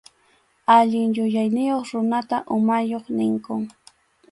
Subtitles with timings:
[0.75, 3.61] Allin yuyayniyuq runata umayuq ninkum.